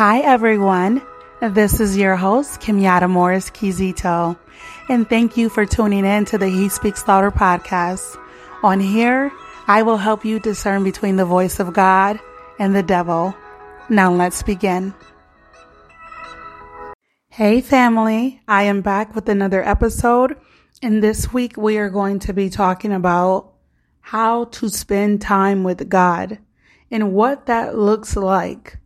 [0.00, 1.02] Hi, everyone.
[1.42, 4.38] This is your host, Kimyata Morris Kizito,
[4.88, 8.16] and thank you for tuning in to the He Speaks Louder podcast.
[8.62, 9.30] On here,
[9.66, 12.18] I will help you discern between the voice of God
[12.58, 13.36] and the devil.
[13.90, 14.94] Now let's begin.
[17.28, 18.40] Hey, family.
[18.48, 20.34] I am back with another episode,
[20.80, 23.52] and this week we are going to be talking about
[24.00, 26.38] how to spend time with God
[26.90, 28.79] and what that looks like.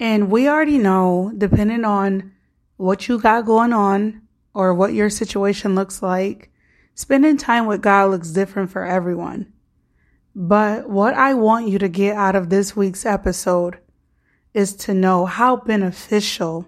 [0.00, 2.32] And we already know, depending on
[2.78, 4.22] what you got going on
[4.54, 6.50] or what your situation looks like,
[6.94, 9.52] spending time with God looks different for everyone.
[10.34, 13.78] But what I want you to get out of this week's episode
[14.54, 16.66] is to know how beneficial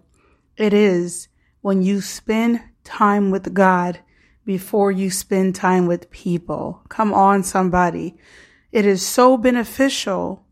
[0.59, 1.29] it is
[1.63, 4.01] when you spend time with God
[4.45, 6.83] before you spend time with people.
[6.91, 8.15] Come on, somebody.
[8.73, 10.45] It is so beneficial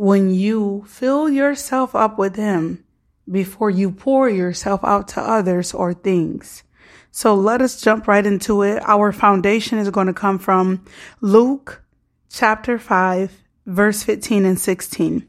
[0.00, 2.82] when you fill yourself up with Him
[3.30, 6.62] before you pour yourself out to others or things.
[7.10, 8.82] So let us jump right into it.
[8.86, 10.86] Our foundation is going to come from
[11.20, 11.82] Luke
[12.30, 15.28] chapter 5, verse 15 and 16.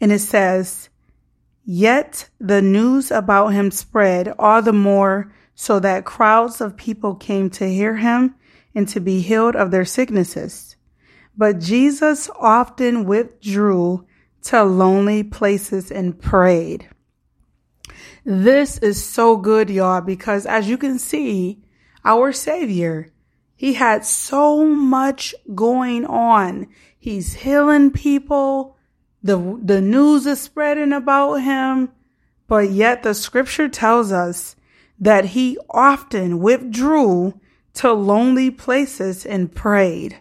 [0.00, 0.88] And it says,
[1.66, 7.50] Yet the news about him spread all the more so that crowds of people came
[7.50, 8.36] to hear him
[8.74, 10.77] and to be healed of their sicknesses.
[11.38, 14.04] But Jesus often withdrew
[14.42, 16.88] to lonely places and prayed.
[18.24, 21.62] This is so good, y'all, because as you can see,
[22.04, 23.12] our Savior,
[23.54, 26.66] he had so much going on.
[26.98, 28.76] He's healing people.
[29.22, 31.90] The, the news is spreading about him.
[32.48, 34.56] But yet the scripture tells us
[34.98, 37.40] that he often withdrew
[37.74, 40.20] to lonely places and prayed.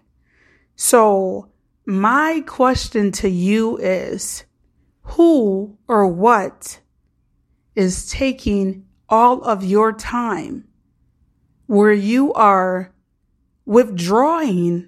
[0.79, 1.49] So
[1.87, 4.45] my question to you is
[5.01, 6.79] who or what
[7.75, 10.67] is taking all of your time
[11.65, 12.93] where you are
[13.65, 14.87] withdrawing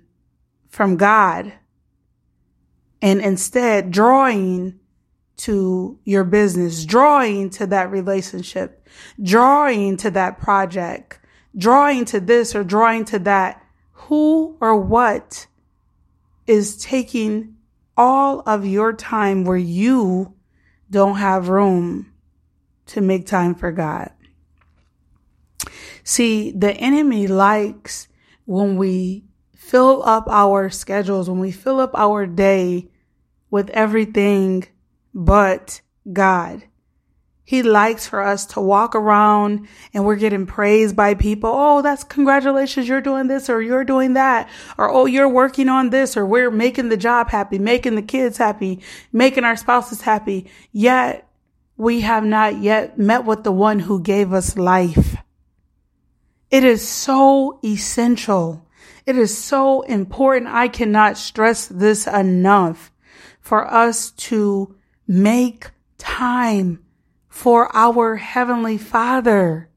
[0.70, 1.54] from God
[3.02, 4.80] and instead drawing
[5.38, 8.88] to your business, drawing to that relationship,
[9.24, 11.20] drawing to that project,
[11.58, 13.66] drawing to this or drawing to that.
[13.94, 15.48] Who or what
[16.50, 17.56] is taking
[17.96, 20.34] all of your time where you
[20.90, 22.12] don't have room
[22.88, 24.12] to make time for God.
[26.04, 28.08] See, the enemy likes
[28.46, 32.90] when we fill up our schedules, when we fill up our day
[33.52, 34.66] with everything
[35.14, 36.64] but God.
[37.50, 41.50] He likes for us to walk around and we're getting praised by people.
[41.52, 42.88] Oh, that's congratulations.
[42.88, 44.48] You're doing this or you're doing that.
[44.78, 48.38] Or, oh, you're working on this or we're making the job happy, making the kids
[48.38, 50.48] happy, making our spouses happy.
[50.72, 51.28] Yet
[51.76, 55.16] we have not yet met with the one who gave us life.
[56.52, 58.64] It is so essential.
[59.08, 60.54] It is so important.
[60.54, 62.92] I cannot stress this enough
[63.42, 64.76] for us to
[65.08, 66.86] make time
[67.40, 69.70] for our Heavenly Father.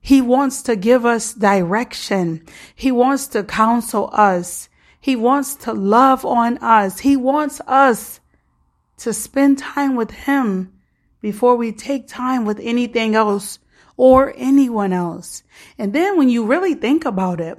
[0.00, 2.46] He wants to give us direction.
[2.74, 4.70] He wants to counsel us.
[4.98, 7.00] He wants to love on us.
[7.00, 8.20] He wants us
[8.96, 10.72] to spend time with Him
[11.20, 13.58] before we take time with anything else
[13.98, 15.42] or anyone else.
[15.76, 17.58] And then when you really think about it,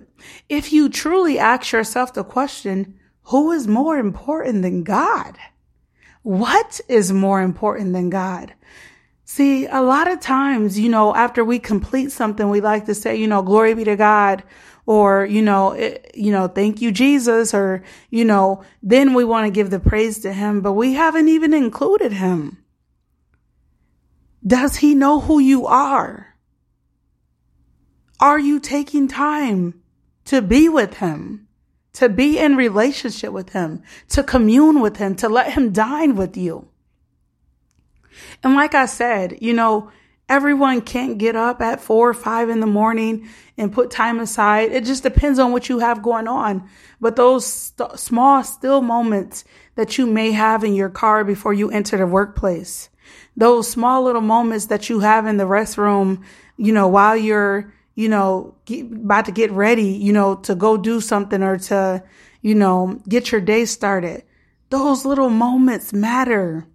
[0.49, 5.37] if you truly ask yourself the question, who is more important than God?
[6.23, 8.53] What is more important than God?
[9.25, 13.15] See, a lot of times, you know, after we complete something, we like to say,
[13.15, 14.43] you know, glory be to God
[14.87, 19.45] or, you know, it, you know, thank you, Jesus, or, you know, then we want
[19.45, 22.57] to give the praise to him, but we haven't even included him.
[24.45, 26.35] Does he know who you are?
[28.19, 29.79] Are you taking time
[30.25, 31.48] to be with him?
[31.93, 36.37] To be in relationship with him, to commune with him, to let him dine with
[36.37, 36.67] you.
[38.43, 39.91] And like I said, you know,
[40.27, 43.27] everyone can't get up at four or five in the morning
[43.57, 44.71] and put time aside.
[44.71, 46.69] It just depends on what you have going on.
[47.01, 49.43] But those st- small, still moments
[49.75, 52.89] that you may have in your car before you enter the workplace,
[53.35, 56.23] those small little moments that you have in the restroom,
[56.57, 60.77] you know, while you're, you know, get, about to get ready, you know, to go
[60.77, 62.01] do something or to,
[62.41, 64.23] you know, get your day started.
[64.69, 66.65] Those little moments matter.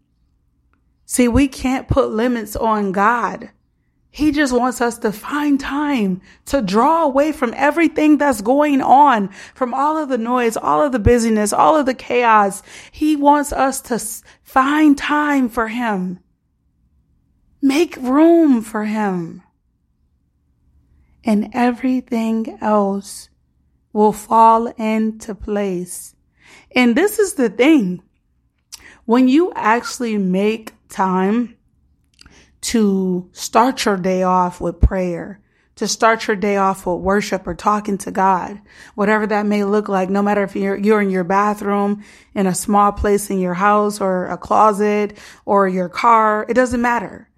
[1.07, 3.49] See, we can't put limits on God.
[4.11, 9.31] He just wants us to find time to draw away from everything that's going on,
[9.55, 12.63] from all of the noise, all of the busyness, all of the chaos.
[12.93, 13.99] He wants us to
[14.43, 16.21] find time for Him.
[17.63, 19.44] Make room for Him.
[21.25, 23.31] And everything else
[23.93, 26.15] will fall into place.
[26.75, 28.03] And this is the thing.
[29.07, 31.57] When you actually make time
[32.63, 35.41] to start your day off with prayer,
[35.77, 38.61] to start your day off with worship or talking to God,
[38.95, 42.05] whatever that may look like, no matter if you're, you're in your bathroom,
[42.35, 46.81] in a small place in your house or a closet or your car, it doesn't
[46.81, 47.29] matter.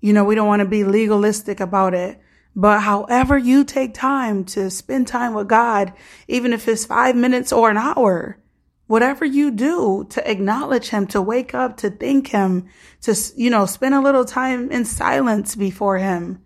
[0.00, 2.20] You know, we don't want to be legalistic about it.
[2.58, 5.92] But however you take time to spend time with God,
[6.26, 8.38] even if it's five minutes or an hour,
[8.86, 12.66] whatever you do to acknowledge him, to wake up, to thank him,
[13.02, 16.42] to, you know, spend a little time in silence before him.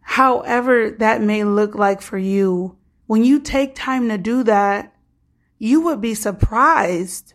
[0.00, 2.76] However that may look like for you,
[3.06, 4.92] when you take time to do that,
[5.58, 7.34] you would be surprised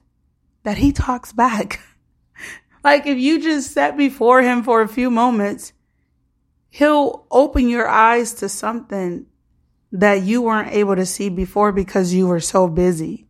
[0.64, 1.80] that he talks back.
[2.84, 5.72] like if you just sat before him for a few moments,
[6.70, 9.26] he'll open your eyes to something
[9.92, 13.28] that you weren't able to see before because you were so busy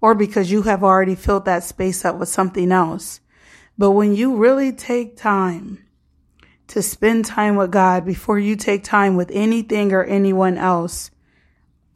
[0.00, 3.20] or because you have already filled that space up with something else.
[3.78, 5.84] But when you really take time
[6.68, 11.10] to spend time with God before you take time with anything or anyone else,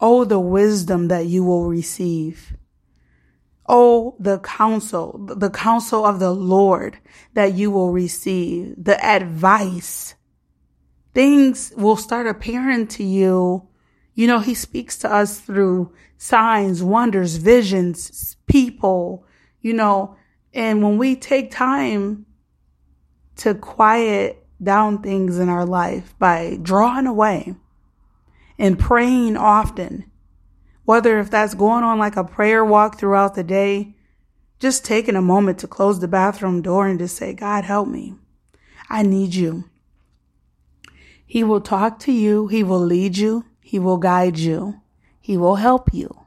[0.00, 2.56] oh, the wisdom that you will receive.
[3.68, 6.98] Oh, the counsel, the counsel of the Lord
[7.34, 10.14] that you will receive, the advice.
[11.12, 13.68] Things will start appearing to you
[14.20, 19.24] you know, he speaks to us through signs, wonders, visions, people,
[19.62, 20.14] you know,
[20.52, 22.26] and when we take time
[23.36, 27.54] to quiet down things in our life by drawing away
[28.58, 30.10] and praying often,
[30.84, 33.94] whether if that's going on like a prayer walk throughout the day,
[34.58, 38.16] just taking a moment to close the bathroom door and just say, God, help me.
[38.90, 39.69] I need you.
[41.30, 42.48] He will talk to you.
[42.48, 43.44] He will lead you.
[43.60, 44.80] He will guide you.
[45.20, 46.26] He will help you.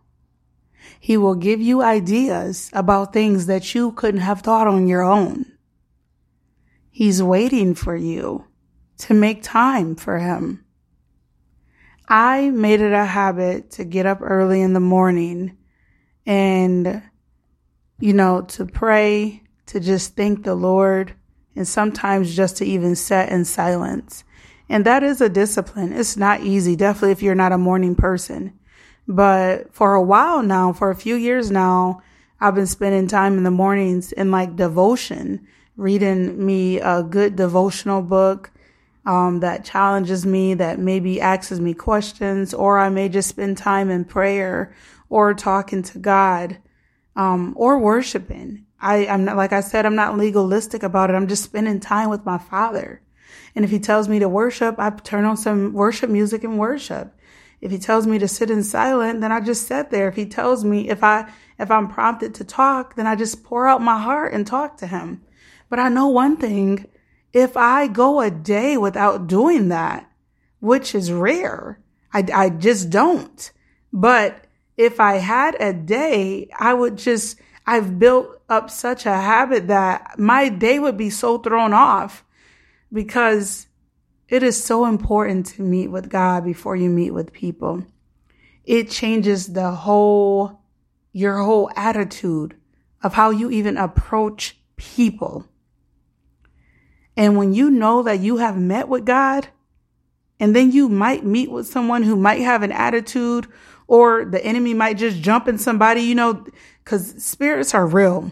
[0.97, 5.57] He will give you ideas about things that you couldn't have thought on your own.
[6.89, 8.45] He's waiting for you
[8.99, 10.63] to make time for him.
[12.07, 15.57] I made it a habit to get up early in the morning
[16.25, 17.03] and,
[17.99, 21.13] you know, to pray, to just thank the Lord,
[21.57, 24.23] and sometimes just to even sit in silence
[24.73, 25.93] and that is a discipline.
[25.93, 28.57] It's not easy, definitely if you're not a morning person.
[29.07, 32.01] But for a while now, for a few years now,
[32.41, 35.47] I've been spending time in the mornings in like devotion,
[35.77, 38.49] reading me a good devotional book
[39.05, 43.91] um, that challenges me, that maybe asks me questions, or I may just spend time
[43.91, 44.73] in prayer
[45.07, 46.57] or talking to God
[47.15, 48.65] um, or worshiping.
[48.81, 51.13] I, I'm not, like I said, I'm not legalistic about it.
[51.13, 53.02] I'm just spending time with my father.
[53.55, 57.13] And if he tells me to worship, I turn on some worship music and worship.
[57.61, 60.09] If he tells me to sit in silent, then I just sit there.
[60.09, 63.67] If he tells me if I if I'm prompted to talk, then I just pour
[63.67, 65.21] out my heart and talk to him.
[65.69, 66.87] But I know one thing,
[67.31, 70.09] if I go a day without doing that,
[70.59, 71.79] which is rare,
[72.13, 73.51] I, I just don't.
[73.91, 74.45] But
[74.77, 80.19] if I had a day, I would just, I've built up such a habit that
[80.19, 82.23] my day would be so thrown off
[82.93, 83.67] because
[84.29, 87.83] it is so important to meet with God before you meet with people.
[88.63, 90.61] It changes the whole,
[91.11, 92.55] your whole attitude
[93.01, 95.45] of how you even approach people.
[97.17, 99.47] And when you know that you have met with God,
[100.39, 103.47] and then you might meet with someone who might have an attitude,
[103.87, 106.45] or the enemy might just jump in somebody, you know,
[106.83, 108.31] because spirits are real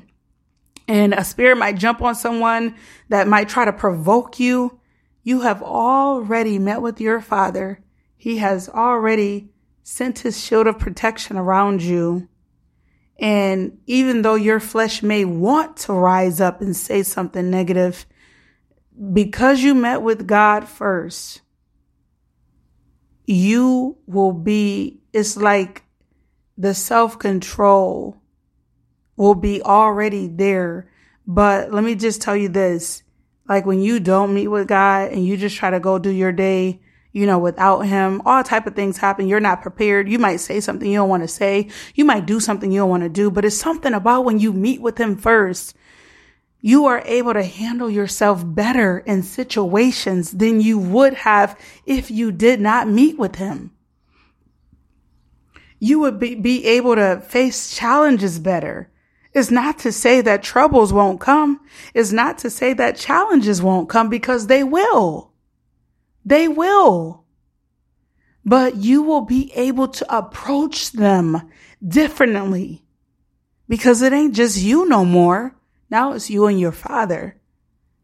[0.91, 2.75] and a spirit might jump on someone
[3.07, 4.77] that might try to provoke you,
[5.23, 7.81] you have already met with your father.
[8.17, 9.51] He has already
[9.83, 12.27] sent his shield of protection around you.
[13.17, 18.05] And even though your flesh may want to rise up and say something negative,
[19.13, 21.39] because you met with God first,
[23.25, 25.83] you will be, it's like
[26.57, 28.20] the self control
[29.21, 30.89] will be already there.
[31.27, 33.03] But let me just tell you this.
[33.47, 36.31] Like when you don't meet with God and you just try to go do your
[36.31, 39.27] day, you know, without him, all type of things happen.
[39.27, 40.09] You're not prepared.
[40.09, 41.69] You might say something you don't want to say.
[41.93, 44.53] You might do something you don't want to do, but it's something about when you
[44.53, 45.75] meet with him first
[46.61, 52.31] you are able to handle yourself better in situations than you would have if you
[52.31, 53.71] did not meet with him.
[55.79, 58.90] You would be, be able to face challenges better.
[59.33, 61.61] It's not to say that troubles won't come.
[61.93, 65.31] It's not to say that challenges won't come because they will.
[66.25, 67.23] They will.
[68.43, 71.49] But you will be able to approach them
[71.85, 72.83] differently
[73.69, 75.55] because it ain't just you no more.
[75.89, 77.37] Now it's you and your father.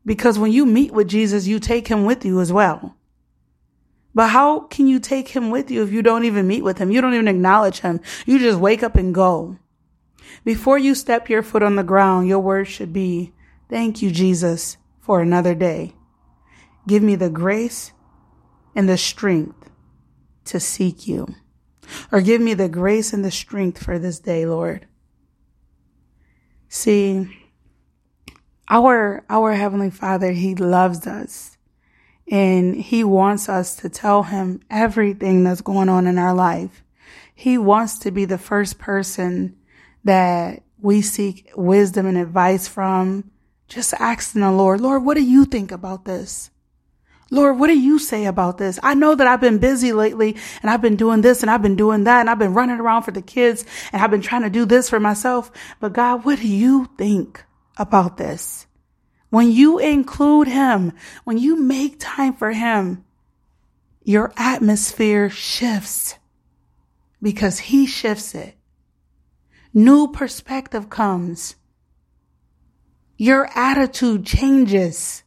[0.05, 2.95] Because when you meet with Jesus, you take him with you as well.
[4.15, 6.91] But how can you take him with you if you don't even meet with him?
[6.91, 7.99] You don't even acknowledge him.
[8.25, 9.57] You just wake up and go.
[10.43, 13.33] Before you step your foot on the ground, your words should be,
[13.69, 15.93] thank you, Jesus, for another day.
[16.87, 17.91] Give me the grace
[18.75, 19.69] and the strength
[20.45, 21.27] to seek you.
[22.11, 24.87] Or give me the grace and the strength for this day, Lord.
[26.69, 27.27] See,
[28.69, 31.57] our, our Heavenly Father, He loves us
[32.29, 36.83] and He wants us to tell Him everything that's going on in our life.
[37.33, 39.55] He wants to be the first person
[40.07, 43.31] that we seek wisdom and advice from.
[43.67, 46.49] Just asking the Lord, Lord, what do you think about this?
[47.29, 48.79] Lord, what do you say about this?
[48.81, 51.75] I know that I've been busy lately and I've been doing this and I've been
[51.75, 54.49] doing that and I've been running around for the kids and I've been trying to
[54.49, 55.51] do this for myself.
[55.81, 57.43] But God, what do you think
[57.75, 58.65] about this?
[59.29, 60.93] When you include him,
[61.25, 63.03] when you make time for him,
[64.03, 66.15] your atmosphere shifts
[67.21, 68.56] because he shifts it.
[69.77, 71.55] New perspective comes.
[73.15, 75.21] Your attitude changes.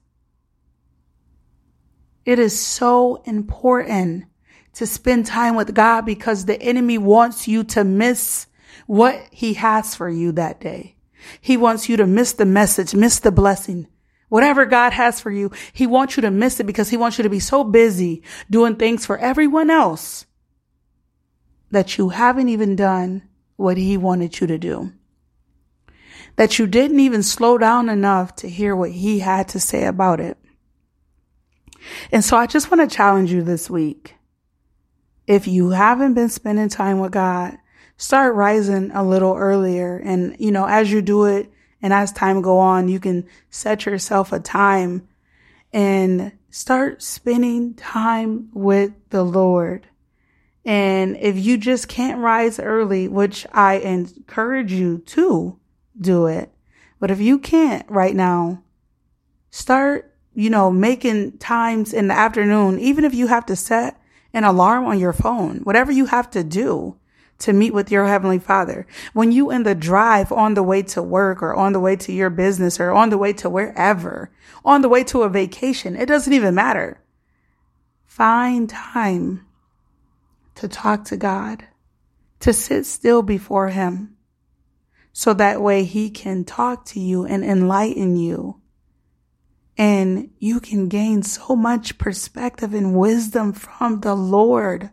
[2.25, 4.25] It is so important
[4.73, 8.49] to spend time with God because the enemy wants you to miss
[8.88, 10.97] what he has for you that day.
[11.40, 13.87] He wants you to miss the message, miss the blessing.
[14.30, 17.23] Whatever God has for you, he wants you to miss it because he wants you
[17.23, 20.26] to be so busy doing things for everyone else
[21.71, 23.30] that you haven't even done
[23.61, 24.90] what he wanted you to do.
[26.37, 30.19] That you didn't even slow down enough to hear what he had to say about
[30.19, 30.38] it.
[32.11, 34.14] And so I just want to challenge you this week.
[35.26, 37.59] If you haven't been spending time with God,
[37.99, 39.99] start rising a little earlier.
[39.99, 41.52] And, you know, as you do it
[41.83, 45.07] and as time go on, you can set yourself a time
[45.73, 49.87] and start spending time with the Lord.
[50.64, 55.59] And if you just can't rise early, which I encourage you to
[55.99, 56.52] do it,
[56.99, 58.62] but if you can't right now,
[59.50, 64.00] start you know, making times in the afternoon, even if you have to set
[64.33, 66.97] an alarm on your phone, whatever you have to do
[67.38, 68.87] to meet with your heavenly father.
[69.12, 72.12] When you in the drive on the way to work or on the way to
[72.12, 74.31] your business or on the way to wherever,
[74.64, 77.02] on the way to a vacation, it doesn't even matter.
[78.07, 79.47] Find time
[80.61, 81.64] to talk to God,
[82.40, 84.17] to sit still before him.
[85.12, 88.61] So that way he can talk to you and enlighten you
[89.81, 94.90] and you can gain so much perspective and wisdom from the Lord.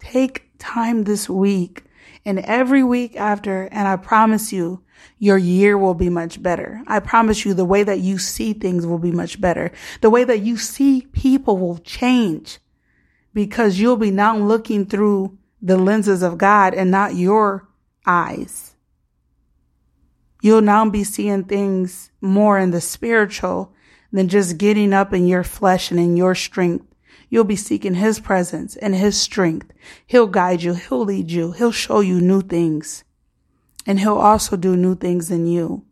[0.00, 1.84] Take time this week
[2.24, 4.82] and every week after, and I promise you,
[5.20, 6.82] your year will be much better.
[6.88, 9.70] I promise you the way that you see things will be much better.
[10.00, 12.58] The way that you see people will change
[13.32, 17.68] because you'll be now looking through the lenses of God and not your
[18.06, 18.74] eyes.
[20.40, 23.72] You'll now be seeing things more in the spiritual
[24.12, 26.86] than just getting up in your flesh and in your strength.
[27.28, 29.72] You'll be seeking his presence and his strength.
[30.06, 30.74] He'll guide you.
[30.74, 31.52] He'll lead you.
[31.52, 33.04] He'll show you new things
[33.88, 35.82] and he'll also do new things in you.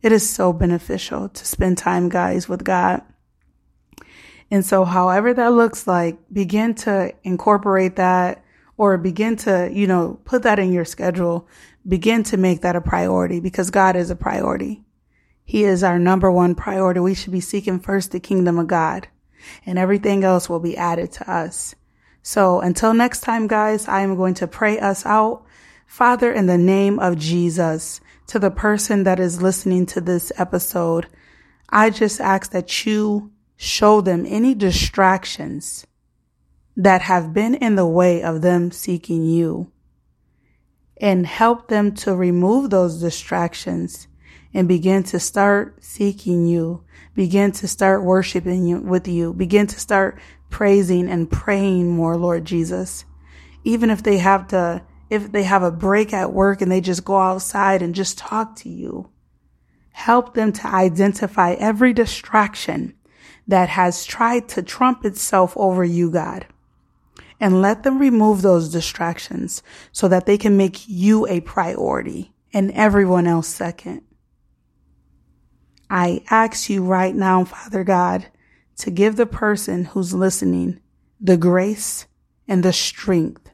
[0.00, 3.02] It is so beneficial to spend time, guys, with God.
[4.50, 8.42] And so however that looks like, begin to incorporate that
[8.76, 11.46] or begin to, you know, put that in your schedule.
[11.86, 14.82] Begin to make that a priority because God is a priority.
[15.44, 17.00] He is our number one priority.
[17.00, 19.08] We should be seeking first the kingdom of God
[19.66, 21.74] and everything else will be added to us.
[22.22, 25.44] So until next time, guys, I am going to pray us out.
[25.86, 31.06] Father, in the name of Jesus, to the person that is listening to this episode,
[31.70, 35.84] I just ask that you show them any distractions
[36.76, 39.68] that have been in the way of them seeking you
[40.96, 44.06] and help them to remove those distractions
[44.54, 46.84] and begin to start seeking you,
[47.16, 52.44] begin to start worshiping you with you, begin to start praising and praying more, Lord
[52.44, 53.04] Jesus.
[53.64, 57.04] Even if they have to, if they have a break at work and they just
[57.04, 59.10] go outside and just talk to you,
[59.98, 62.94] Help them to identify every distraction
[63.48, 66.46] that has tried to trump itself over you, God.
[67.40, 72.70] And let them remove those distractions so that they can make you a priority and
[72.72, 74.02] everyone else second.
[75.90, 78.26] I ask you right now, Father God,
[78.78, 80.80] to give the person who's listening
[81.20, 82.06] the grace
[82.46, 83.50] and the strength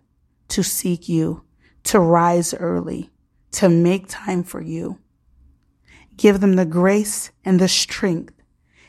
[0.48, 1.42] to seek you,
[1.84, 3.10] to rise early,
[3.52, 4.98] to make time for you.
[6.16, 8.34] Give them the grace and the strength.